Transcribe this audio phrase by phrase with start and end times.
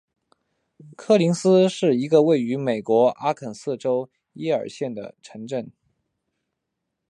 [0.95, 5.71] 科林斯是一个位于美国阿肯色州耶尔县的城镇。